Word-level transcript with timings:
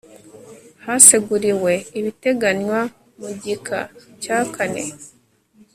haseguriwe 0.85 1.73
ibiteganywa 1.99 2.79
mu 3.19 3.29
gika 3.41 3.79
cya 4.21 4.39
kane 4.53 4.85